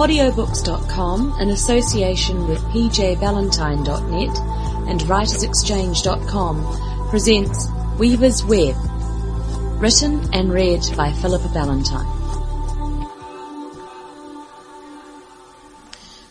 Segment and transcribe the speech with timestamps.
[0.00, 4.38] Podiobooks.com, in association with pjvalentine.net
[4.88, 7.68] and writersexchange.com, presents
[7.98, 8.76] Weaver's Web,
[9.78, 12.06] written and read by Philippa Valentine.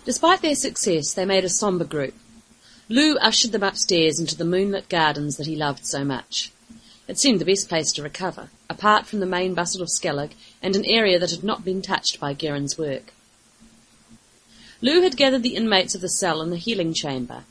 [0.04, 2.16] Despite their success, they made a sombre group.
[2.90, 6.52] Lou ushered them upstairs into the moonlit gardens that he loved so much.
[7.08, 10.76] It seemed the best place to recover, apart from the main bustle of Skellig and
[10.76, 13.14] an area that had not been touched by Guerin's work.
[14.82, 17.44] Lou had gathered the inmates of the cell in the healing chamber,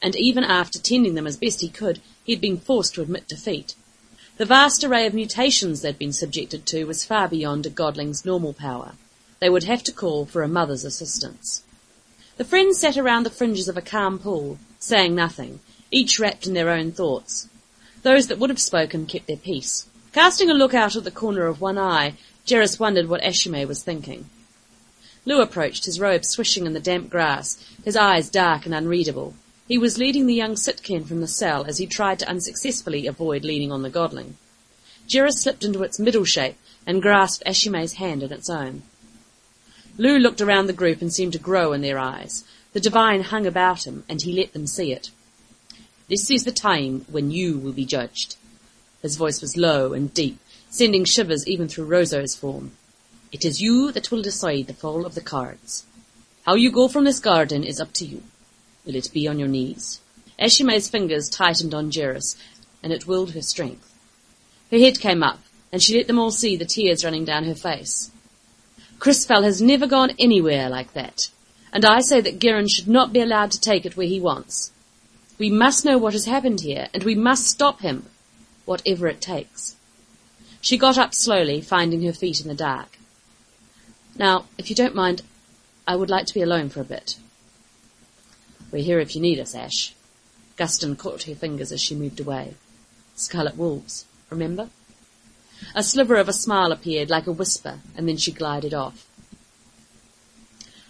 [0.00, 3.26] and even after tending them as best he could, he had been forced to admit
[3.26, 3.74] defeat.
[4.36, 8.52] The vast array of mutations they'd been subjected to was far beyond a godling's normal
[8.52, 8.92] power.
[9.40, 11.62] They would have to call for a mother's assistance.
[12.36, 16.54] The friends sat around the fringes of a calm pool, saying nothing, each wrapped in
[16.54, 17.48] their own thoughts.
[18.02, 19.86] Those that would have spoken kept their peace.
[20.12, 22.14] Casting a look out of the corner of one eye,
[22.46, 24.28] Jerris wondered what Ashi'mei was thinking.
[25.26, 29.34] Lou approached, his robe swishing in the damp grass, his eyes dark and unreadable.
[29.66, 33.44] He was leading the young Sitkin from the cell as he tried to unsuccessfully avoid
[33.44, 34.34] leaning on the godling.
[35.08, 38.82] Jerris slipped into its middle shape and grasped Ashi'mei's hand in its own.
[39.98, 42.44] Lou looked around the group and seemed to grow in their eyes.
[42.72, 45.10] The divine hung about him, and he let them see it.
[46.08, 48.36] This is the time when you will be judged.
[49.02, 50.38] His voice was low and deep,
[50.70, 52.72] sending shivers even through Roso's form.
[53.36, 55.84] It is you that will decide the fall of the cards.
[56.46, 58.22] How you go from this garden is up to you.
[58.86, 60.00] Will it be on your knees?
[60.38, 62.34] Ashi'mei's fingers tightened on Jerris,
[62.82, 63.92] and it willed her strength.
[64.70, 67.54] Her head came up, and she let them all see the tears running down her
[67.54, 68.10] face.
[69.00, 71.28] Crisfell has never gone anywhere like that,
[71.74, 74.72] and I say that Guerin should not be allowed to take it where he wants.
[75.36, 78.06] We must know what has happened here, and we must stop him,
[78.64, 79.76] whatever it takes.
[80.62, 82.96] She got up slowly, finding her feet in the dark.
[84.18, 85.22] Now, if you don't mind,
[85.86, 87.16] I would like to be alone for a bit.
[88.72, 89.94] We're here if you need us, Ash.
[90.56, 92.54] Guston caught her fingers as she moved away.
[93.14, 94.70] Scarlet wolves, remember?
[95.74, 99.06] A sliver of a smile appeared, like a whisper, and then she glided off.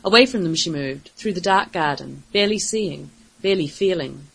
[0.05, 3.11] Away from them she moved, through the dark garden, barely seeing,
[3.43, 4.29] barely feeling.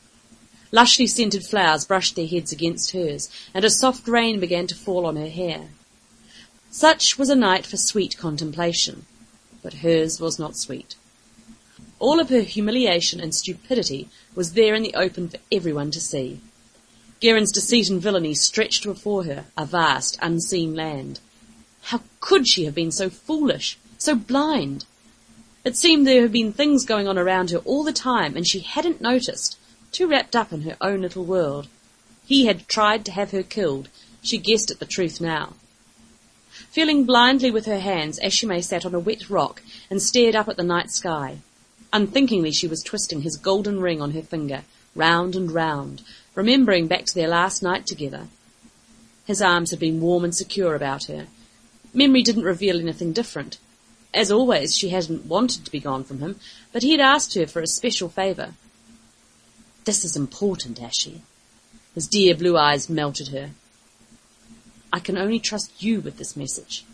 [0.71, 5.05] Lushly scented flowers brushed their heads against hers, and a soft rain began to fall
[5.05, 5.69] on her hair.
[6.73, 9.05] Such was a night for sweet contemplation,
[9.61, 10.95] but hers was not sweet.
[11.99, 16.39] All of her humiliation and stupidity was there in the open for everyone to see.
[17.19, 21.19] Guerin's deceit and villainy stretched before her, a vast, unseen land.
[21.81, 24.85] How could she have been so foolish, so blind?
[25.65, 28.59] It seemed there had been things going on around her all the time, and she
[28.59, 29.57] hadn't noticed,
[29.91, 31.67] too wrapped up in her own little world.
[32.25, 33.89] He had tried to have her killed.
[34.23, 35.55] She guessed at the truth now.
[36.71, 40.47] Feeling blindly with her hands, as Ashi'mei sat on a wet rock and stared up
[40.47, 41.39] at the night sky.
[41.91, 44.63] Unthinkingly she was twisting his golden ring on her finger,
[44.95, 46.01] round and round,
[46.33, 48.27] remembering back to their last night together.
[49.25, 51.27] His arms had been warm and secure about her.
[51.93, 53.57] Memory didn't reveal anything different.
[54.13, 56.39] As always, she hadn't wanted to be gone from him,
[56.71, 58.53] but he had asked her for a special favour.
[59.83, 61.21] This is important, Ashy.
[61.95, 63.49] His dear blue eyes melted her.
[64.93, 66.85] I can only trust you with this message.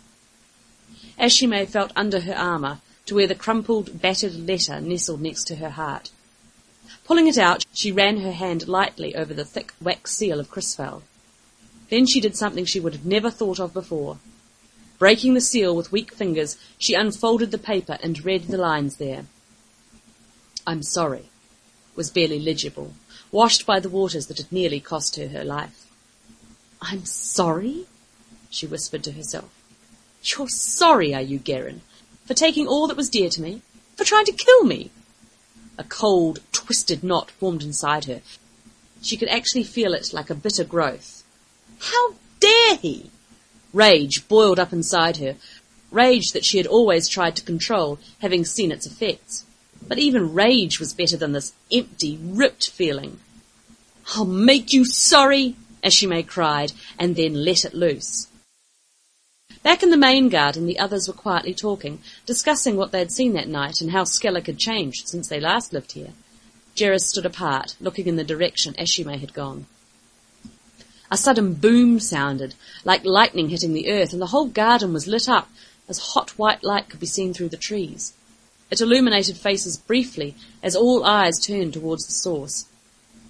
[1.18, 5.70] Ashi'mei felt under her armour to where the crumpled, battered letter nestled next to her
[5.70, 6.10] heart.
[7.04, 11.02] Pulling it out, she ran her hand lightly over the thick wax seal of Crisfell.
[11.90, 14.18] Then she did something she would have never thought of before.
[14.98, 19.24] Breaking the seal with weak fingers, she unfolded the paper and read the lines there.
[20.66, 21.30] I'm sorry,
[21.96, 22.92] was barely legible,
[23.32, 25.87] washed by the waters that had nearly cost her her life.
[26.80, 27.86] I'm sorry?
[28.50, 29.50] she whispered to herself.
[30.22, 31.82] You're sorry, are you, Guerin?
[32.26, 33.62] For taking all that was dear to me?
[33.96, 34.90] For trying to kill me?
[35.76, 38.20] A cold, twisted knot formed inside her.
[39.00, 41.22] She could actually feel it like a bitter growth.
[41.80, 43.10] How dare he?
[43.72, 45.36] Rage boiled up inside her,
[45.90, 49.44] rage that she had always tried to control, having seen its effects.
[49.86, 53.20] But even rage was better than this empty, ripped feeling.
[54.14, 58.28] I'll make you sorry, Ashi'mei cried, and then let it loose.
[59.62, 63.32] Back in the main garden, the others were quietly talking, discussing what they had seen
[63.34, 66.12] that night and how Skellig had changed since they last lived here.
[66.74, 69.66] Jerris stood apart, looking in the direction Ashi'mei had gone.
[71.10, 72.54] A sudden boom sounded,
[72.84, 75.50] like lightning hitting the earth, and the whole garden was lit up
[75.88, 78.12] as hot white light could be seen through the trees.
[78.70, 82.66] It illuminated faces briefly as all eyes turned towards the source.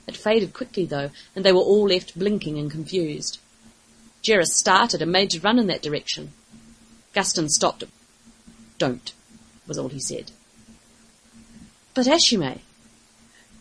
[0.08, 3.38] It faded quickly, though, and they were all left blinking and confused.
[4.22, 6.32] Jerris started and made to run in that direction.
[7.14, 7.84] Guston stopped.
[8.78, 9.12] Don't.
[9.66, 10.32] was all he said.
[11.92, 12.60] But Ashi'mei.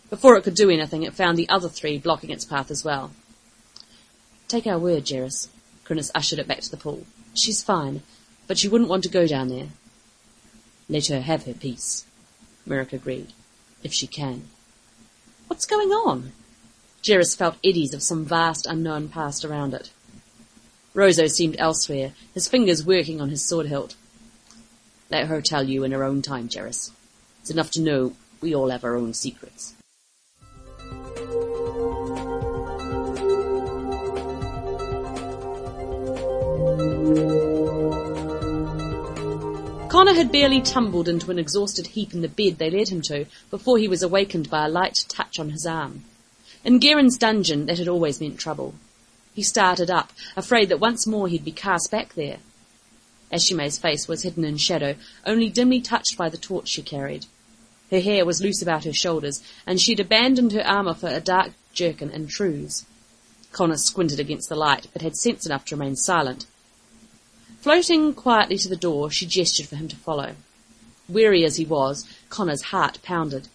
[0.09, 3.11] Before it could do anything, it found the other three blocking its path as well.
[4.47, 5.49] Take our word, Jerris.
[5.83, 7.05] Cronus ushered it back to the pool.
[7.33, 8.03] She's fine,
[8.47, 9.67] but she wouldn't want to go down there.
[10.87, 12.05] Let her have her peace,
[12.65, 13.33] Merrick agreed,
[13.83, 14.47] if she can.
[15.47, 16.33] What's going on?
[17.01, 19.91] Jerris felt eddies of some vast unknown past around it.
[20.93, 23.95] Roseau seemed elsewhere, his fingers working on his sword hilt.
[25.09, 26.91] Let her tell you in her own time, Jerris.
[27.41, 29.73] It's enough to know we all have our own secrets.
[39.97, 43.25] Connor had barely tumbled into an exhausted heap in the bed they led him to
[43.49, 46.03] before he was awakened by a light touch on his arm.
[46.63, 48.75] In Garen's dungeon, that had always meant trouble.
[49.33, 52.37] He started up, afraid that once more he'd be cast back there.
[53.33, 54.93] Ashi'mei's face was hidden in shadow,
[55.25, 57.25] only dimly touched by the torch she carried.
[57.89, 61.53] Her hair was loose about her shoulders, and she'd abandoned her armour for a dark
[61.73, 62.85] jerkin and trews.
[63.51, 66.45] Connor squinted against the light, but had sense enough to remain silent.
[67.67, 70.35] Floating quietly to the door, she gestured for him to follow.
[71.09, 73.49] Weary as he was, Connor's heart pounded.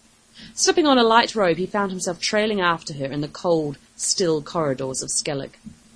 [0.53, 4.43] Slipping on a light robe, he found himself trailing after her in the cold, still
[4.43, 5.53] corridors of Skellig.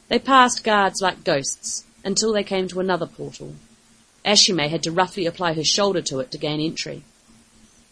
[0.08, 3.54] They passed guards like ghosts, until they came to another portal.
[4.26, 7.04] Ashi'mei had to roughly apply her shoulder to it to gain entry.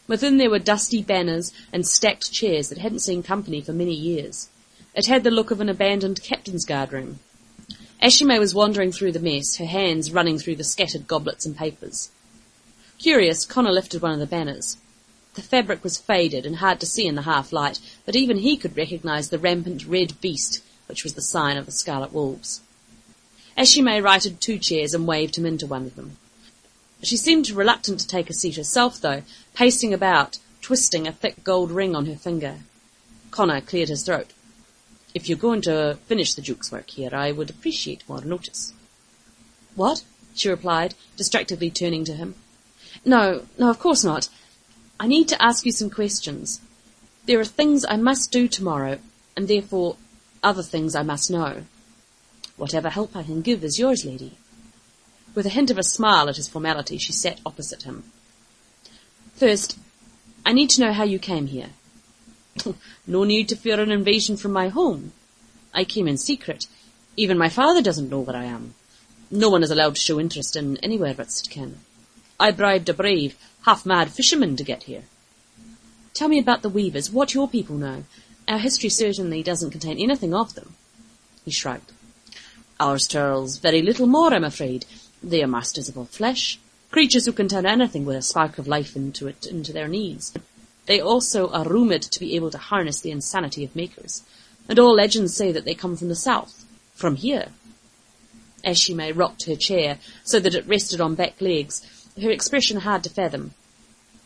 [0.07, 4.50] Within there were dusty banners and stacked chairs that hadn't seen company for many years.
[4.95, 7.19] It had the look of an abandoned captain's guard room.
[8.06, 12.12] Ashi'mei was wandering through the mess, her hands running through the scattered goblets and papers.
[13.00, 14.78] Curious, Connor lifted one of the banners.
[15.34, 18.57] The fabric was faded and hard to see in the half light, but even he
[18.57, 22.62] could recognize the rampant red beast, which was the sign of the Scarlet Wolves.
[23.57, 26.18] Ashi'mei righted two chairs and waved him into one of them.
[27.01, 29.24] She seemed reluctant to take a seat herself, though,
[29.56, 32.58] pacing about, twisting a thick gold ring on her finger.
[33.31, 34.28] Connor cleared his throat.
[35.16, 38.74] If you're going to finish the Duke's work here, I would appreciate more notice.
[39.74, 40.04] What?
[40.36, 42.36] she replied, distractedly turning to him.
[43.06, 44.28] No, no, of course not.
[45.00, 46.60] I need to ask you some questions.
[47.26, 49.00] There are things I must do tomorrow,
[49.38, 49.96] and therefore
[50.44, 51.64] other things I must know.
[52.58, 54.38] Whatever help I can give is yours, lady.
[55.34, 58.04] With a hint of a smile at his formality, she sat opposite him.
[59.36, 59.78] First,
[60.46, 61.70] I need to know how you came here.
[63.07, 65.12] no need to fear an invasion from my home.
[65.74, 66.68] I came in secret.
[67.18, 68.74] Even my father doesn't know where I am.
[69.31, 71.75] No one is allowed to show interest in anywhere but Sitken.
[72.40, 75.04] I bribed a brave, half-mad fisherman to get here.
[76.13, 78.04] Tell me about the weavers, what your people know.
[78.48, 80.75] Our history certainly doesn't contain anything of them.
[81.44, 81.92] He shrugged.
[82.80, 84.86] Ours tells very little more, I'm afraid.
[85.24, 86.60] They are masters of all flesh,
[86.92, 90.34] creatures who can turn anything with a spark of life into it, into their needs.
[90.86, 94.22] They also are rumoured to be able to harness the insanity of makers,
[94.70, 97.50] and all legends say that they come from the south, from here.
[98.64, 101.82] Ashi'mei rocked her chair so that it rested on back legs,
[102.22, 103.54] her expression hard to fathom.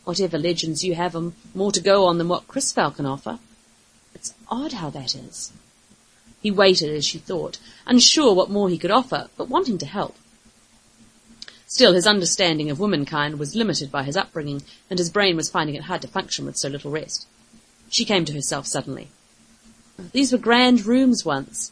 [0.05, 3.39] Whatever legends you have, um, more to go on than what Crisfell can offer.
[4.15, 5.51] It's odd how that is.
[6.41, 10.15] He waited as she thought, unsure what more he could offer, but wanting to help.
[11.69, 15.75] Still, his understanding of womankind was limited by his upbringing, and his brain was finding
[15.75, 17.27] it hard to function with so little rest.
[17.91, 19.09] She came to herself suddenly.
[20.11, 21.71] These were grand rooms once,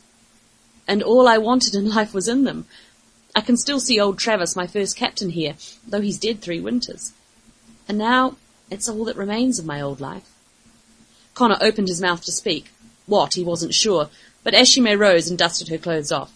[0.88, 2.68] and all I wanted in life was in them.
[3.36, 5.56] I can still see old Travis, my first captain here,
[5.88, 7.14] though he's dead three winters.
[7.88, 8.38] And now
[8.70, 10.30] it's all that remains of my old life.
[11.34, 12.72] Connor opened his mouth to speak.
[13.08, 14.10] What, he wasn't sure,
[14.44, 16.32] but Ashi'mei rose and dusted her clothes off.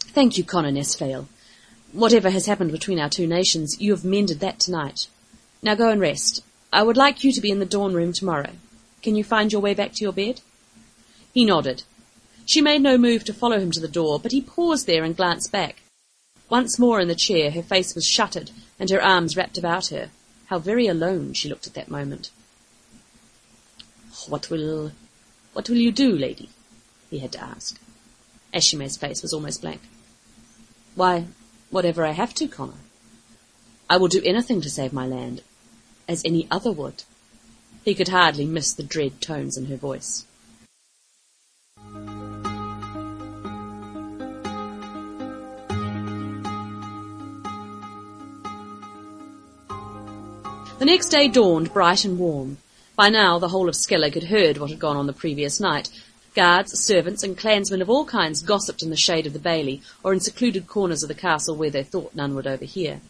[0.00, 1.28] Thank you, Connor Nesfail.
[1.94, 5.06] Whatever has happened between our two nations, you have mended that tonight.
[5.62, 6.42] Now go and rest.
[6.72, 8.50] I would like you to be in the dawn room tomorrow.
[9.00, 10.40] Can you find your way back to your bed?
[11.32, 11.84] He nodded.
[12.46, 15.16] She made no move to follow him to the door, but he paused there and
[15.16, 15.82] glanced back.
[16.50, 20.10] Once more in the chair, her face was shuttered and her arms wrapped about her.
[20.46, 22.30] How very alone she looked at that moment.
[24.28, 24.90] What will,
[25.52, 26.48] what will you do, lady?
[27.08, 27.80] he had to ask.
[28.52, 29.80] Ashi'mei's face was almost blank.
[30.96, 31.26] Why,
[31.74, 32.84] whatever I have to, Connor.
[33.90, 35.42] I will do anything to save my land,
[36.08, 37.02] as any other would.
[37.84, 40.24] He could hardly miss the dread tones in her voice.
[50.78, 52.58] The next day dawned bright and warm.
[52.94, 55.90] By now the whole of Skellig had heard what had gone on the previous night,
[56.34, 60.12] Guards, servants, and clansmen of all kinds gossiped in the shade of the bailey or
[60.12, 63.00] in secluded corners of the castle where they thought none would overhear.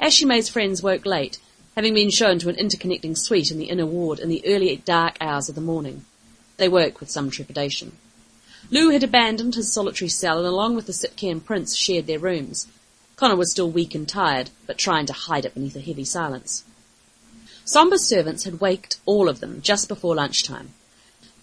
[0.00, 1.38] May's friends woke late,
[1.76, 5.16] having been shown to an interconnecting suite in the inner ward in the early dark
[5.20, 6.04] hours of the morning.
[6.56, 7.96] They woke with some trepidation.
[8.70, 12.66] Lou had abandoned his solitary cell and along with the Sitcairn prince shared their rooms.
[13.14, 16.64] Connor was still weak and tired, but trying to hide it beneath a heavy silence.
[17.64, 20.70] Somber's servants had waked all of them just before lunchtime.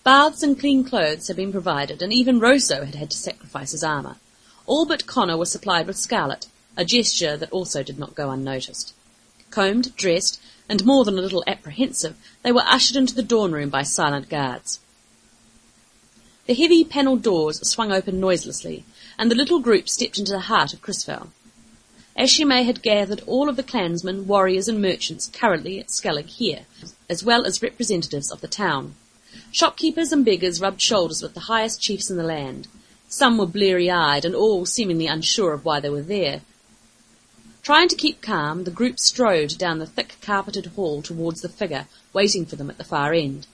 [0.04, 3.86] Baths and clean clothes had been provided, and even Rosso had had to sacrifice his
[3.86, 4.18] armour.
[4.66, 8.94] All but Connor were supplied with scarlet, a gesture that also did not go unnoticed.
[9.50, 13.70] Combed, dressed, and more than a little apprehensive, they were ushered into the dawn room
[13.70, 14.82] by silent guards.
[16.48, 18.84] The heavy panelled doors swung open noiselessly,
[19.18, 21.30] and the little group stepped into the heart of Crisfell.
[22.18, 26.66] Ashi'mei had gathered all of the clansmen, warriors, and merchants currently at Skellig here,
[27.10, 28.96] as well as representatives of the town.
[29.52, 32.68] Shopkeepers and beggars rubbed shoulders with the highest chiefs in the land.
[33.08, 36.42] Some were bleary-eyed, and all seemingly unsure of why they were there.
[37.64, 41.88] Trying to keep calm, the group strode down the thick carpeted hall towards the figure
[42.12, 43.48] waiting for them at the far end.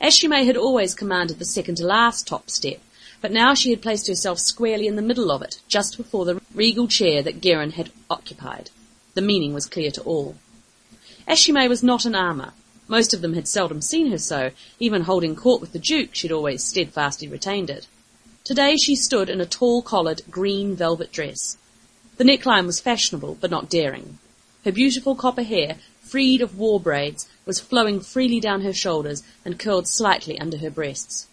[0.00, 2.80] Ashi'mei had always commanded the second to last top step,
[3.20, 6.40] but now she had placed herself squarely in the middle of it, just before the
[6.54, 8.70] regal chair that Gerin had occupied.
[9.14, 10.36] The meaning was clear to all.
[11.28, 12.52] Ashi'mei was not in armour.
[12.92, 16.30] Most of them had seldom seen her so, even holding court with the Duke she'd
[16.30, 17.86] always steadfastly retained it.
[18.44, 21.56] Today she stood in a tall collared green velvet dress.
[22.18, 24.18] The neckline was fashionable, but not daring.
[24.66, 29.58] Her beautiful copper hair, freed of war braids, was flowing freely down her shoulders and
[29.58, 31.28] curled slightly under her breasts.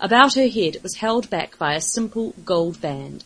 [0.00, 3.22] About her head it was held back by a simple gold band.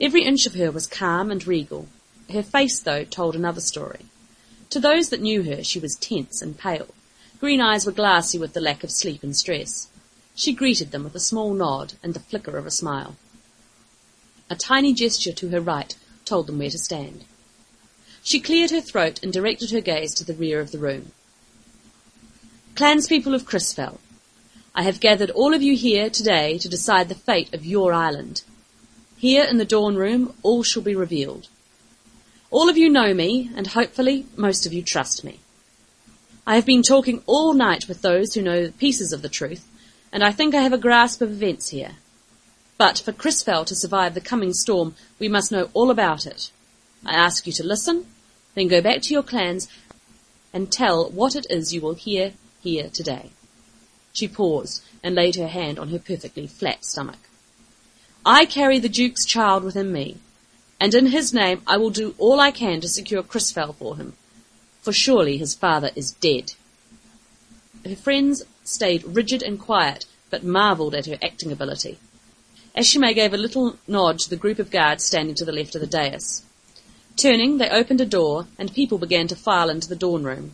[0.00, 1.88] Every inch of her was calm and regal.
[2.32, 4.06] Her face, though, told another story.
[4.70, 6.88] To those that knew her, she was tense and pale.
[7.38, 9.88] Green eyes were glassy with the lack of sleep and stress.
[10.34, 13.16] She greeted them with a small nod and the flicker of a smile.
[14.50, 17.24] A tiny gesture to her right told them where to stand.
[18.22, 21.12] She cleared her throat and directed her gaze to the rear of the room.
[22.74, 24.00] Clanspeople of Crisfell,
[24.74, 28.42] I have gathered all of you here today to decide the fate of your island.
[29.16, 31.48] Here in the dawn room, all shall be revealed.
[32.50, 35.40] All of you know me, and hopefully most of you trust me.
[36.46, 39.66] I have been talking all night with those who know pieces of the truth,
[40.12, 41.96] and I think I have a grasp of events here.
[42.78, 46.50] But for Crisfell to survive the coming storm, we must know all about it.
[47.04, 48.06] I ask you to listen,
[48.54, 49.68] then go back to your clans
[50.52, 53.30] and tell what it is you will hear here today.
[54.12, 57.18] She paused and laid her hand on her perfectly flat stomach.
[58.24, 60.18] I carry the Duke's child within me,
[60.80, 64.14] and in his name I will do all I can to secure Crisfell for him,
[64.82, 66.52] for surely his father is dead.
[67.84, 71.98] Her friends stayed rigid and quiet, but marvelled at her acting ability.
[72.76, 75.80] Ashi'mei gave a little nod to the group of guards standing to the left of
[75.80, 76.42] the dais.
[77.16, 80.52] Turning, they opened a door, and people began to file into the dawn room.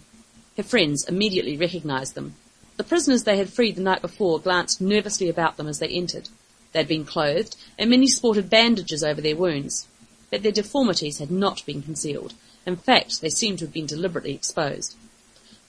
[0.56, 2.36] Her friends immediately recognized them.
[2.76, 6.28] The prisoners they had freed the night before glanced nervously about them as they entered.
[6.72, 9.86] They had been clothed, and many sported bandages over their wounds.
[10.32, 12.32] But their deformities had not been concealed.
[12.64, 14.96] In fact, they seemed to have been deliberately exposed.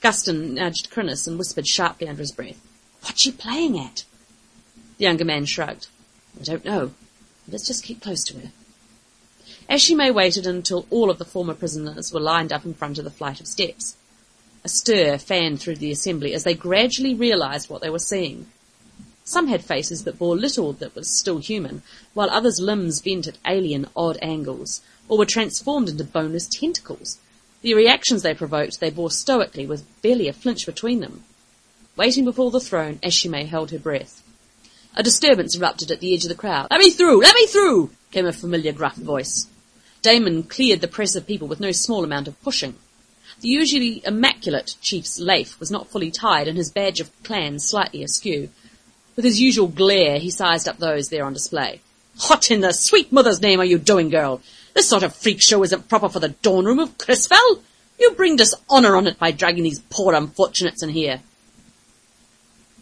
[0.02, 2.62] Guston nudged Crinnis and whispered sharply under his breath,
[3.02, 4.06] What's she playing at?
[4.98, 5.88] The younger man shrugged.
[6.40, 6.94] I don't know.
[7.46, 8.52] Let's just keep close to her.
[9.70, 13.12] Ashi'mei waited until all of the former prisoners were lined up in front of the
[13.12, 13.98] flight of steps.
[14.64, 18.48] A stir fanned through the assembly as they gradually realized what they were seeing.
[19.26, 21.82] Some had faces that bore little that was still human,
[22.14, 27.20] while others' limbs bent at alien, odd angles, or were transformed into boneless tentacles.
[27.62, 31.24] The reactions they provoked they bore stoically, with barely a flinch between them.
[31.96, 34.22] Waiting before the throne, Ashi'mei held her breath.
[34.96, 36.68] A disturbance erupted at the edge of the crowd.
[36.70, 37.22] Let me through!
[37.22, 37.92] Let me through!
[38.12, 39.48] came a familiar gruff voice.
[40.02, 42.76] Damon cleared the press of people with no small amount of pushing.
[43.40, 48.04] The usually immaculate chief's lafe was not fully tied and his badge of clan slightly
[48.04, 48.50] askew.
[49.16, 51.82] With his usual glare, he sized up those there on display.
[52.28, 54.42] What in the sweet mother's name are you doing, girl?
[54.74, 57.62] This sort of freak show isn't proper for the dawn room of Crisfell.
[58.00, 61.22] You bring dishonour on it by dragging these poor unfortunates in here.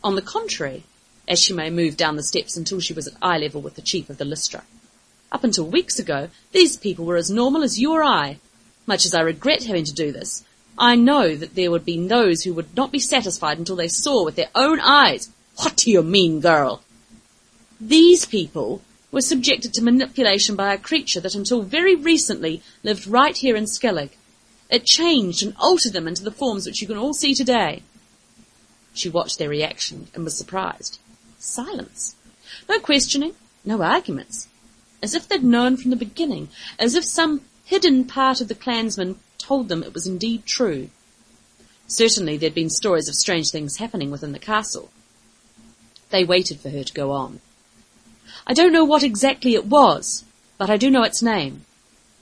[0.04, 0.84] On the contrary,
[1.28, 4.18] Ashi'mei moved down the steps until she was at eye level with the chief of
[4.18, 4.64] the Lystra.
[5.32, 8.40] Up until weeks ago, these people were as normal as you or I.
[8.86, 10.44] Much as I regret having to do this,
[10.78, 14.26] I know that there would be those who would not be satisfied until they saw
[14.26, 15.30] with their own eyes.
[15.62, 16.82] What do you mean, girl?
[17.80, 23.38] These people were subjected to manipulation by a creature that until very recently lived right
[23.38, 24.10] here in Skellig.
[24.72, 27.84] It changed and altered them into the forms which you can all see today.
[28.96, 31.00] She watched their reaction and was surprised.
[31.38, 32.16] Silence.
[32.68, 34.48] No questioning, no arguments.
[35.04, 36.50] As if they'd known from the beginning,
[36.80, 40.90] as if some hidden part of the clansmen told them it was indeed true.
[41.86, 44.90] Certainly there'd been stories of strange things happening within the castle.
[46.12, 47.42] They waited for her to go on.
[48.46, 50.24] I don't know what exactly it was,
[50.58, 51.66] but I do know its name.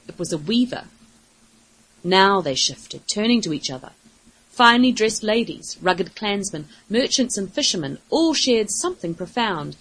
[0.08, 0.86] It was a weaver.
[2.03, 3.91] Now they shifted, turning to each other.
[4.51, 9.75] Finely dressed ladies, rugged clansmen, merchants and fishermen all shared something profound.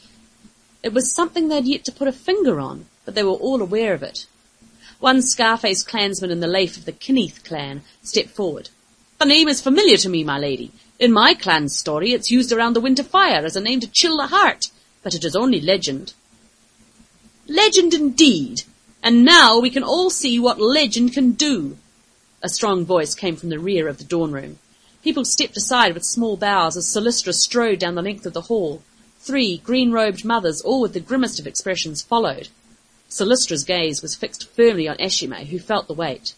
[0.82, 3.94] It was something they'd yet to put a finger on, but they were all aware
[3.94, 4.26] of it.
[5.00, 8.70] One scar-faced clansman in the laif of the Kinneath clan stepped forward.
[9.18, 10.72] The name is familiar to me, my lady.
[10.98, 14.16] In my clan's story, it's used around the winter fire as a name to chill
[14.16, 14.66] the heart,
[15.04, 16.12] but it is only legend.
[17.46, 18.62] Legend indeed!
[19.00, 21.78] And now we can all see what legend can do.
[22.42, 24.58] A strong voice came from the rear of the dawn room.
[25.04, 28.82] People stepped aside with small bows as Solistra strode down the length of the hall.
[29.20, 32.48] Three green-robed mothers, all with the grimmest of expressions, followed.
[33.08, 36.34] Solistra's gaze was fixed firmly on Ashi'mei, who felt the weight.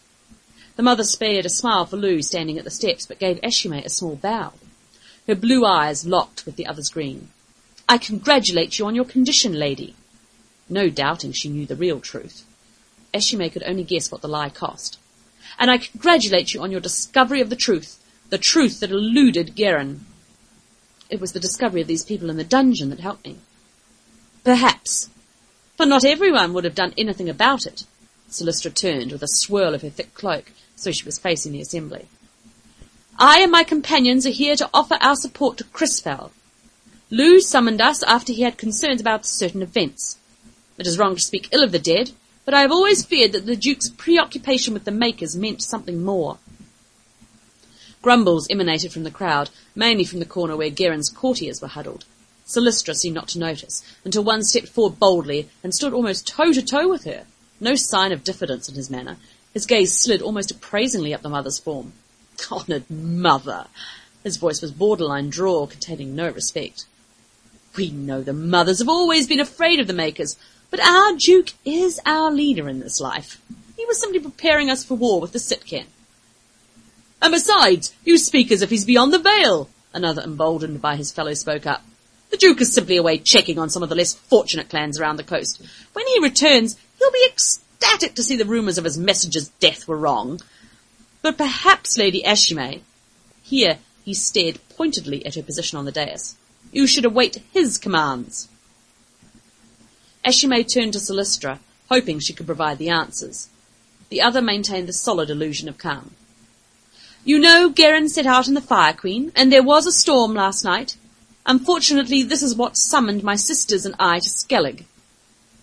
[0.75, 3.89] The mother spared a smile for Lou standing at the steps, but gave Ashi'mei a
[3.89, 4.53] small bow.
[5.27, 7.29] Her blue eyes locked with the other's green.
[7.87, 9.95] I congratulate you on your condition, lady.
[10.69, 12.45] No doubting she knew the real truth.
[13.13, 14.97] Ashi'mei could only guess what the lie cost.
[15.59, 17.99] And I congratulate you on your discovery of the truth,
[18.29, 20.05] the truth that eluded Garin.
[21.09, 23.37] It was the discovery of these people in the dungeon that helped me.
[24.45, 25.09] Perhaps.
[25.75, 27.83] But not everyone would have done anything about it.
[28.39, 32.07] Lystra turned with a swirl of her thick cloak, so she was facing the assembly.
[33.19, 36.31] I and my companions are here to offer our support to Crisfell.
[37.09, 40.17] Lou summoned us after he had concerns about certain events.
[40.77, 42.11] It is wrong to speak ill of the dead,
[42.45, 46.37] but I have always feared that the Duke's preoccupation with the Makers meant something more.
[48.01, 52.05] Grumbles emanated from the crowd, mainly from the corner where Garin's courtiers were huddled.
[52.45, 56.61] Sir seemed not to notice, until one stepped forward boldly and stood almost toe to
[56.61, 57.25] toe with her.
[57.61, 59.17] No sign of diffidence in his manner.
[59.53, 61.93] His gaze slid almost appraisingly up the mother's form.
[62.51, 63.67] Honoured mother!
[64.23, 66.85] His voice was borderline drawl, containing no respect.
[67.77, 70.37] We know the mothers have always been afraid of the makers,
[70.71, 73.39] but our Duke is our leader in this life.
[73.77, 75.85] He was simply preparing us for war with the Sitkin.
[77.21, 81.35] And besides, you speak as if he's beyond the veil, another emboldened by his fellow
[81.35, 81.83] spoke up.
[82.31, 85.23] The Duke is simply away checking on some of the less fortunate clans around the
[85.23, 85.61] coast.
[85.93, 89.97] When he returns, he'll be ecstatic to see the rumours of his messenger's death were
[89.97, 90.39] wrong.
[91.23, 92.81] But perhaps Lady Ashi'mei,
[93.41, 96.35] here he stared pointedly at her position on the dais,
[96.71, 98.49] you should await his commands.
[100.23, 101.59] Ashi'mei turned to Solistra,
[101.89, 103.49] hoping she could provide the answers.
[104.09, 106.11] The other maintained the solid illusion of calm.
[107.25, 110.63] You know Garin set out in the Fire Queen, and there was a storm last
[110.63, 110.95] night.
[111.45, 114.85] Unfortunately, this is what summoned my sisters and I to Skellig.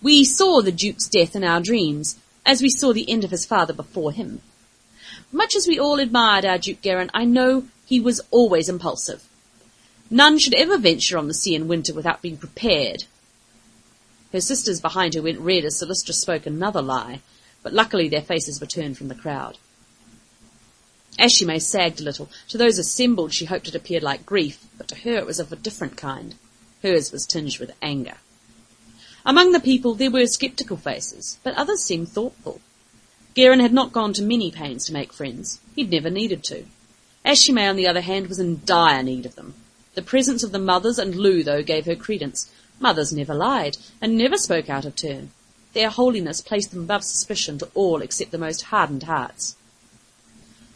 [0.00, 3.44] We saw the Duke's death in our dreams, as we saw the end of his
[3.44, 4.42] father before him.
[5.32, 9.24] Much as we all admired our Duke Garin, I know he was always impulsive.
[10.10, 13.04] None should ever venture on the sea in winter without being prepared.
[14.32, 17.20] Her sisters behind her went red as Solistra spoke another lie,
[17.62, 19.58] but luckily their faces were turned from the crowd.
[21.18, 22.30] Ashi'mei sagged a little.
[22.48, 25.52] To those assembled she hoped it appeared like grief, but to her it was of
[25.52, 26.36] a different kind.
[26.82, 28.14] Hers was tinged with anger.
[29.28, 32.62] Among the people there were sceptical faces, but others seemed thoughtful.
[33.34, 35.60] Garin had not gone to many pains to make friends.
[35.76, 36.64] He'd never needed to.
[37.26, 39.52] Ashi'mei, on the other hand, was in dire need of them.
[39.96, 42.50] The presence of the mothers and Lou, though, gave her credence.
[42.80, 45.30] Mothers never lied, and never spoke out of turn.
[45.74, 49.56] Their holiness placed them above suspicion to all except the most hardened hearts.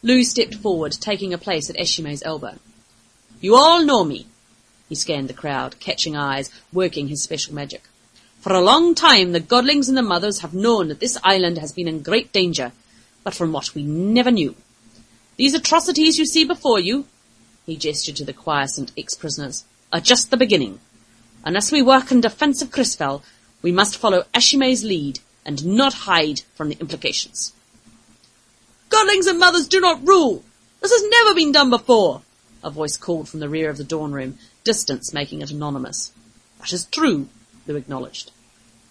[0.03, 2.59] Lou stepped forward, taking a place at Ashi'mei's elbow.
[3.41, 4.27] You all know me.
[4.91, 7.85] He scanned the crowd, catching eyes, working his special magic.
[8.43, 11.71] For a long time the godlings and the mothers have known that this island has
[11.71, 12.73] been in great danger,
[13.23, 14.57] but from what we never knew.
[15.37, 17.07] These atrocities you see before you,
[17.67, 20.81] he gestured to the quiescent ex-prisoners, are just the beginning.
[21.45, 23.23] Unless we work in defence of Crisfell,
[23.63, 27.53] we must follow Ashi'mei's lead and not hide from the implications.
[28.89, 30.43] Godlings and mothers do not rule!
[30.81, 32.23] This has never been done before!
[32.65, 36.11] A voice called from the rear of the dawn room, distance making it anonymous.
[36.59, 37.29] That is true,
[37.67, 38.31] Lou acknowledged.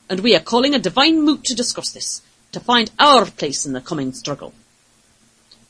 [0.10, 3.73] And we are calling a divine moot to discuss this, to find our place in
[3.73, 4.53] the coming struggle.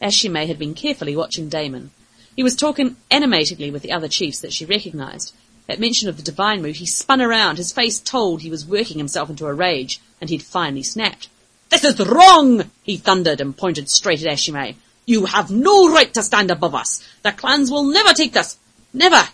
[0.01, 1.91] Ashi'mei had been carefully watching Damon.
[2.35, 5.33] He was talking animatedly with the other chiefs that she recognised.
[5.69, 8.97] At mention of the divine moot, he spun around, his face told he was working
[8.97, 11.29] himself into a rage, and he'd finally snapped.
[11.69, 12.69] This is wrong!
[12.83, 14.75] he thundered and pointed straight at Ashi'mei.
[15.05, 17.07] You have no right to stand above us.
[17.23, 18.57] The clans will never take this.
[18.93, 19.27] Never.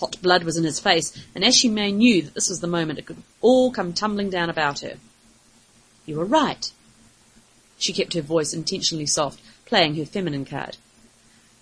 [0.00, 3.06] Hot blood was in his face, and Ashi'mei knew that this was the moment it
[3.06, 4.94] could all come tumbling down about her.
[6.06, 6.70] You were right.
[7.78, 10.76] She kept her voice intentionally soft, playing her feminine card.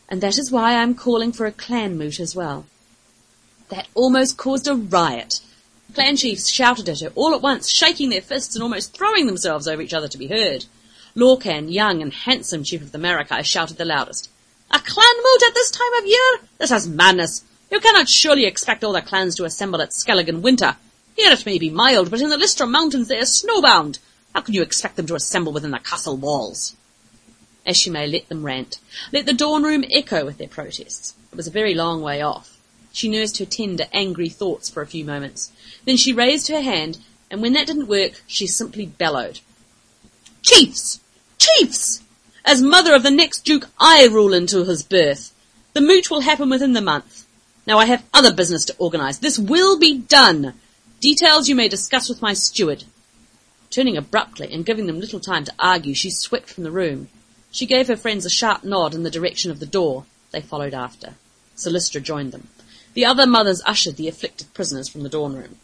[0.09, 2.67] And that is why I am calling for a clan moot as well.
[3.71, 5.41] That almost caused a riot.
[5.95, 9.67] Clan chiefs shouted at her all at once, shaking their fists and almost throwing themselves
[9.67, 10.67] over each other to be heard.
[11.17, 14.29] Lorcan, young and handsome chief of the Maracai, shouted the loudest.
[14.71, 16.39] A clan moot at this time of year?
[16.59, 17.43] This is madness.
[17.71, 20.77] You cannot surely expect all the clans to assemble at Skellig in winter.
[21.17, 23.99] Here it may be mild, but in the Lystra Mountains they are snowbound.
[24.35, 26.77] How can you expect them to assemble within the castle walls?
[27.67, 28.79] Ashi'mei let them rant,
[29.13, 31.15] let the dawn room echo with their protests.
[31.33, 32.57] It was a very long way off.
[32.93, 35.51] She nursed her tender, angry thoughts for a few moments.
[35.85, 36.99] Then she raised her hand,
[37.31, 39.41] and when that didn't work, she simply bellowed.
[40.43, 41.01] Chiefs!
[41.39, 42.03] Chiefs!
[42.45, 45.35] As mother of the next Duke, I rule until his birth.
[45.73, 47.26] The moot will happen within the month.
[47.67, 49.19] Now I have other business to organise.
[49.19, 50.55] This will be done.
[51.01, 52.85] Details you may discuss with my steward.
[53.71, 57.09] Turning abruptly and giving them little time to argue, she swept from the room.
[57.51, 60.05] She gave her friends a sharp nod in the direction of the door.
[60.31, 61.15] They followed after.
[61.57, 62.49] Solistra joined them.
[62.95, 65.57] The other mothers ushered the afflicted prisoners from the dawn room.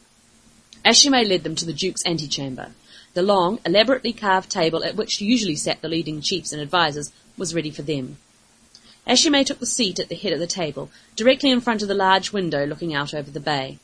[0.84, 2.72] Ashi'mei led them to the Duke's antechamber.
[3.14, 7.54] The long, elaborately carved table at which usually sat the leading chiefs and advisers was
[7.54, 8.16] ready for them.
[9.06, 11.94] Ashi'mei took the seat at the head of the table, directly in front of the
[11.94, 13.78] large window looking out over the bay.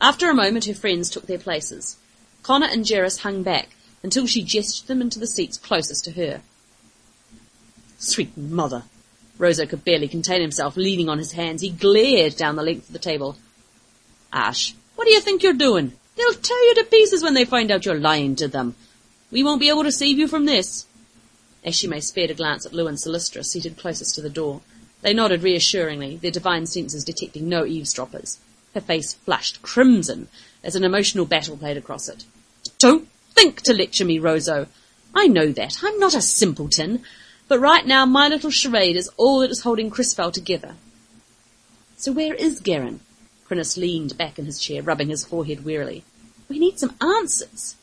[0.00, 1.96] After a moment her friends took their places.
[2.42, 3.70] Connor and Jerris hung back
[4.02, 6.42] until she gestured them into the seats closest to her.
[7.98, 8.84] Sweet mother!
[9.38, 11.62] Roseau could barely contain himself, leaning on his hands.
[11.62, 13.36] He glared down the length of the table.
[14.32, 15.92] Ash, what do you think you're doing?
[16.16, 18.74] They'll tear you to pieces when they find out you're lying to them.
[19.30, 20.86] We won't be able to save you from this.
[21.64, 24.60] Ashi'mei spared a glance at Lou and Solistra, seated closest to the door.
[25.02, 28.38] They nodded reassuringly, their divine senses detecting no eavesdroppers.
[28.74, 30.28] Her face flushed crimson
[30.62, 32.24] as an emotional battle played across it.
[32.78, 34.66] Don't think to lecture me, Roseau.
[35.14, 35.78] I know that.
[35.82, 37.02] I'm not a simpleton.
[37.48, 40.74] But right now my little charade is all that is holding Crisfell together.
[41.96, 43.00] So where is Garin?
[43.48, 46.04] Crinus leaned back in his chair, rubbing his forehead wearily.
[46.48, 47.74] We need some answers.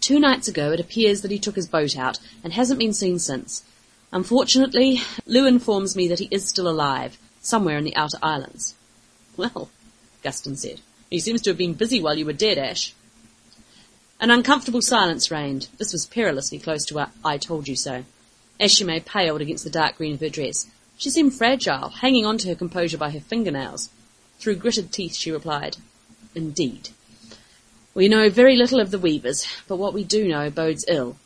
[0.00, 3.18] Two nights ago it appears that he took his boat out and hasn't been seen
[3.18, 3.62] since.
[4.12, 8.74] Unfortunately, Lou informs me that he is still alive, somewhere in the outer islands.
[9.36, 9.70] Well,
[10.24, 12.94] Guston said, he seems to have been busy while you were dead, Ash.
[14.20, 15.68] An uncomfortable silence reigned.
[15.78, 18.04] This was perilously close to a I told you so.
[18.60, 20.66] Ashi'mei paled against the dark green of her dress.
[20.98, 23.88] She seemed fragile, hanging on to her composure by her fingernails.
[24.38, 25.78] Through gritted teeth she replied,
[26.34, 26.90] Indeed.
[27.92, 31.16] We know very little of the weavers, but what we do know bodes ill.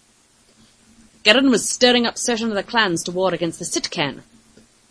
[1.22, 4.22] Garin was stirring up certain of the clans to war against the Sitkan.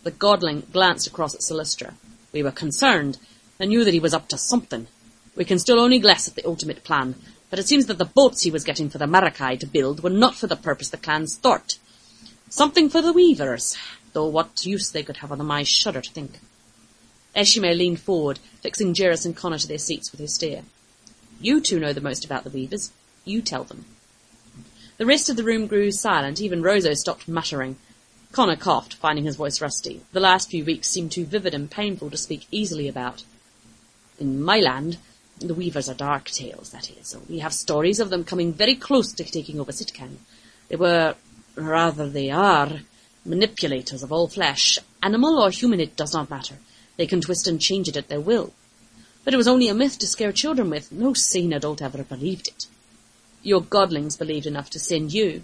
[0.04, 1.94] The godling glanced across at Solistra.
[2.32, 3.18] We were concerned,
[3.58, 4.86] and knew that he was up to something.
[5.34, 7.16] We can still only guess at the ultimate plan,
[7.50, 10.10] but it seems that the boats he was getting for the Marakai to build were
[10.10, 11.78] not for the purpose the clans thought.
[12.50, 13.76] Something for the weavers,
[14.12, 16.38] though what use they could have of them I shudder to think.
[17.34, 20.62] Ashi'mei leaned forward, fixing Jerris and Connor to their seats with her stare.
[21.44, 22.90] You two know the most about the weavers.
[23.26, 23.84] You tell them.
[24.96, 27.76] The rest of the room grew silent, even Roseau stopped muttering.
[28.32, 30.00] Connor coughed, finding his voice rusty.
[30.12, 33.24] The last few weeks seemed too vivid and painful to speak easily about.
[34.18, 34.96] In my land,
[35.38, 37.14] the weavers are dark tales, that is.
[37.28, 40.16] We have stories of them coming very close to taking over Sitkan.
[40.70, 41.14] They were
[41.56, 42.70] Rather they are.
[43.26, 44.78] Manipulators of all flesh.
[45.02, 46.54] Animal or human, it does not matter.
[46.96, 48.54] They can twist and change it at their will.
[49.24, 50.92] But it was only a myth to scare children with.
[50.92, 52.66] No sane adult ever believed it.
[53.42, 55.42] Your godlings believed enough to send you.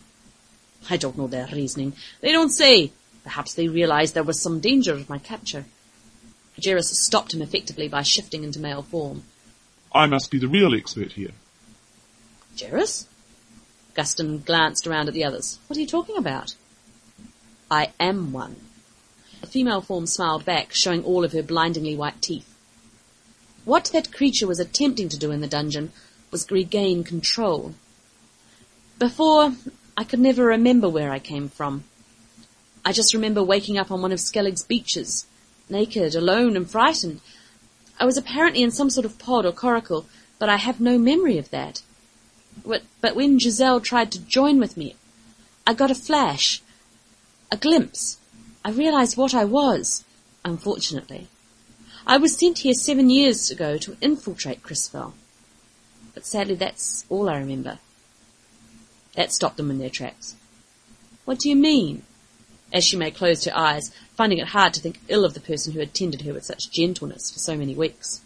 [0.88, 1.94] I don't know their reasoning.
[2.20, 2.92] They don't say.
[3.22, 5.66] Perhaps they realized there was some danger of my capture.
[6.58, 9.24] Jerris stopped him effectively by shifting into male form.
[9.92, 11.32] I must be the real expert here.
[12.56, 13.06] Jerris?
[13.94, 15.58] Guston glanced around at the others.
[15.66, 16.54] What are you talking about?
[17.70, 18.56] I am one.
[19.40, 22.49] The female form smiled back, showing all of her blindingly white teeth.
[23.70, 25.92] What that creature was attempting to do in the dungeon
[26.32, 27.76] was regain control.
[28.98, 29.54] Before,
[29.96, 31.84] I could never remember where I came from.
[32.84, 35.24] I just remember waking up on one of Skellig's beaches,
[35.68, 37.20] naked, alone, and frightened.
[38.00, 40.06] I was apparently in some sort of pod or coracle,
[40.40, 41.82] but I have no memory of that.
[42.66, 44.96] But when Giselle tried to join with me,
[45.64, 46.60] I got a flash,
[47.52, 48.18] a glimpse.
[48.64, 50.04] I realized what I was,
[50.44, 51.28] unfortunately.
[52.06, 55.14] I was sent here seven years ago to infiltrate Crisfell.
[56.14, 57.78] But sadly that's all I remember.
[59.14, 60.34] That stopped them in their tracks.
[61.24, 62.02] What do you mean?
[62.72, 65.94] Ashi'mei closed her eyes, finding it hard to think ill of the person who had
[65.94, 68.20] tended her with such gentleness for so many weeks.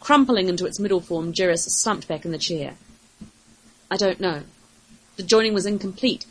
[0.00, 2.74] Crumpling into its middle form, Jerris slumped back in the chair.
[3.90, 4.42] I don't know.
[5.16, 6.26] The joining was incomplete.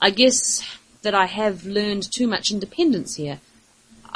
[0.00, 0.62] I guess
[1.02, 3.40] that I have learned too much independence here.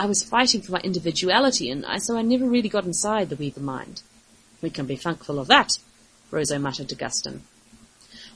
[0.01, 3.37] I was fighting for my individuality, and I, so I never really got inside the
[3.37, 4.01] Weaver mind.
[4.63, 5.77] We can be thankful of that,
[6.31, 7.41] Roseau muttered to Guston.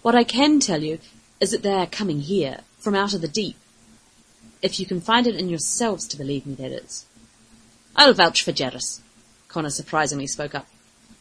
[0.02, 0.98] What I can tell you
[1.40, 3.56] is that they are coming here, from out of the deep.
[4.60, 7.06] If you can find it in yourselves to believe me, that is.
[7.96, 9.00] I'll vouch for Jerris,
[9.48, 10.66] Connor surprisingly spoke up.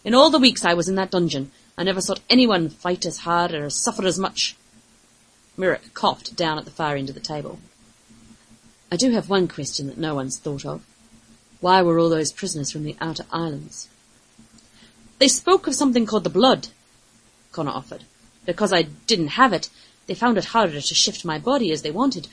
[0.03, 3.19] In all the weeks I was in that dungeon, I never saw anyone fight as
[3.19, 4.57] hard or suffer as much.
[5.55, 7.59] Mirrock coughed down at the far end of the table.
[8.93, 10.85] I do have one question that no one's thought of.
[11.61, 13.89] Why were all those prisoners from the outer islands?
[15.17, 16.67] They spoke of something called the blood,
[17.51, 18.03] Connor offered.
[18.45, 19.71] Because I didn't have it,
[20.05, 22.27] they found it harder to shift my body as they wanted,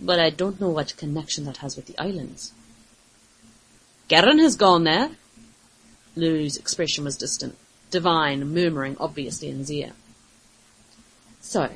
[0.00, 2.54] but I don't know what connection that has with the islands.
[4.08, 5.10] Garin has gone there.
[6.16, 7.54] Lou's expression was distant,
[7.90, 9.92] divine murmuring obviously in his ear.
[11.42, 11.68] So,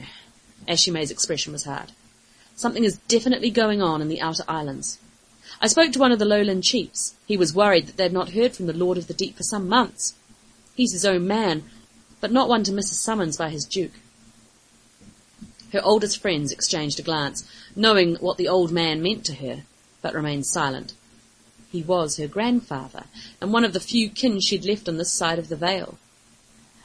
[0.67, 1.93] Ashi'mei's expression was hard.
[2.57, 4.99] Something is definitely going on in the outer islands.
[5.61, 7.15] I spoke to one of the lowland chiefs.
[7.27, 9.69] He was worried that they'd not heard from the Lord of the Deep for some
[9.69, 10.15] months.
[10.75, 11.65] He's his own man,
[12.21, 13.93] but not one to miss a summons by his duke.
[15.73, 19.65] Her oldest friends exchanged a glance, knowing what the old man meant to her,
[20.01, 20.95] but remained silent.
[21.71, 23.05] He was her grandfather,
[23.41, 25.99] and one of the few kin she'd left on this side of the Vale.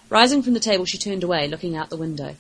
[0.10, 2.36] Rising from the table, she turned away, looking out the window.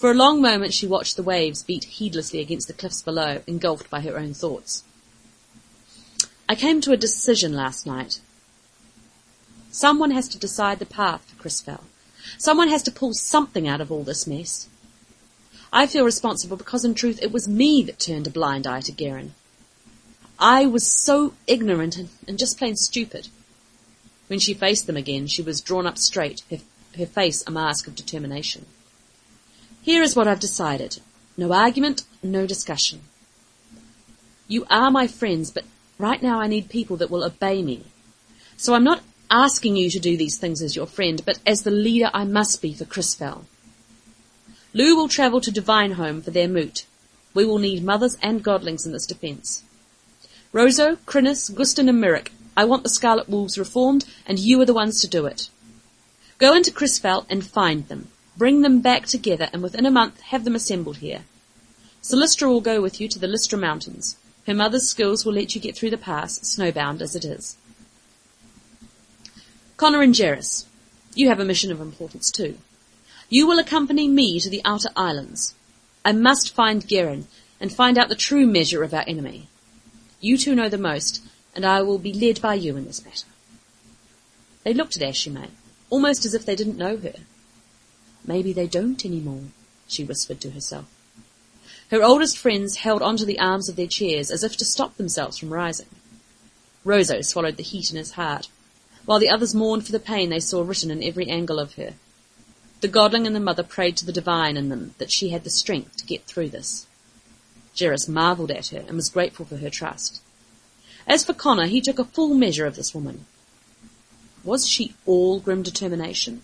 [0.00, 3.90] For a long moment she watched the waves beat heedlessly against the cliffs below, engulfed
[3.90, 4.82] by her own thoughts.
[6.48, 8.22] I came to a decision last night.
[9.70, 11.84] Someone has to decide the path for Crisfell.
[12.38, 14.70] Someone has to pull something out of all this mess.
[15.70, 18.92] I feel responsible because in truth it was me that turned a blind eye to
[18.92, 19.34] Garin.
[20.38, 23.28] I was so ignorant and, and just plain stupid.
[24.28, 26.60] When she faced them again, she was drawn up straight, her,
[26.96, 28.64] her face a mask of determination.
[29.90, 31.00] Here is what I've decided.
[31.36, 33.00] No argument, no discussion.
[34.46, 35.64] You are my friends, but
[35.98, 37.86] right now I need people that will obey me.
[38.56, 41.72] So I'm not asking you to do these things as your friend, but as the
[41.72, 43.46] leader I must be for Crisfell.
[44.72, 46.86] Lou will travel to Divine Home for their moot.
[47.34, 49.64] We will need mothers and godlings in this defence.
[50.52, 54.72] Roseau, Crinnis, Guston and Mirrock, I want the Scarlet Wolves reformed, and you are the
[54.82, 55.48] ones to do it.
[56.38, 58.06] Go into Crisfell and find them.
[58.40, 61.24] Bring them back together, and within a month have them assembled here.
[62.02, 64.16] Celestra will go with you to the Lystra Mountains.
[64.46, 67.58] Her mother's skills will let you get through the pass, snowbound as it is.
[69.76, 70.64] Connor and Jerris,
[71.14, 72.56] you have a mission of importance too.
[73.28, 75.54] You will accompany me to the outer islands.
[76.02, 77.28] I must find Garin
[77.60, 79.48] and find out the true measure of our enemy.
[80.18, 81.20] You two know the most,
[81.54, 83.26] and I will be led by you in this matter.
[84.64, 85.48] They looked at Ashi'mei,
[85.90, 87.16] almost as if they didn't know her.
[88.30, 89.42] Maybe they don't any more,
[89.88, 90.84] she whispered to herself.
[91.90, 95.36] Her oldest friends held onto the arms of their chairs as if to stop themselves
[95.36, 95.88] from rising.
[96.84, 98.46] Roseau swallowed the heat in his heart,
[99.04, 101.94] while the others mourned for the pain they saw written in every angle of her.
[102.82, 105.50] The godling and the mother prayed to the divine in them that she had the
[105.50, 106.86] strength to get through this.
[107.74, 110.20] Jerris marvelled at her and was grateful for her trust.
[111.04, 113.26] As for Connor, he took a full measure of this woman.
[114.44, 116.42] Was she all grim determination?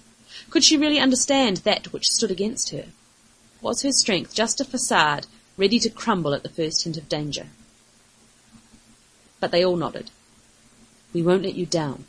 [0.50, 2.87] Could she really understand that which stood against her?
[3.61, 7.46] Was her strength just a facade, ready to crumble at the first hint of danger?
[9.40, 10.11] But they all nodded.
[11.12, 12.04] We won't let you down.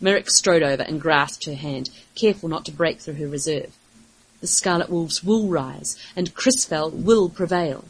[0.00, 3.76] Merrick strode over and grasped her hand, careful not to break through her reserve.
[4.40, 7.84] The Scarlet Wolves will rise, and Crisfell will prevail.